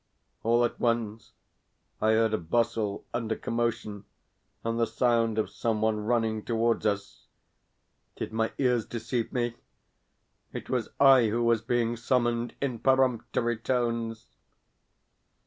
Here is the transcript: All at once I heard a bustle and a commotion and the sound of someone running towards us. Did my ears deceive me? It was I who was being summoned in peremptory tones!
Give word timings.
All 0.41 0.65
at 0.65 0.79
once 0.79 1.33
I 2.01 2.13
heard 2.13 2.33
a 2.33 2.39
bustle 2.39 3.05
and 3.13 3.31
a 3.31 3.35
commotion 3.35 4.05
and 4.63 4.79
the 4.79 4.87
sound 4.87 5.37
of 5.37 5.51
someone 5.51 5.99
running 6.05 6.43
towards 6.43 6.87
us. 6.87 7.27
Did 8.15 8.33
my 8.33 8.51
ears 8.57 8.83
deceive 8.87 9.31
me? 9.31 9.57
It 10.53 10.71
was 10.71 10.89
I 10.99 11.27
who 11.27 11.43
was 11.43 11.61
being 11.61 11.95
summoned 11.97 12.55
in 12.59 12.79
peremptory 12.79 13.57
tones! 13.57 14.25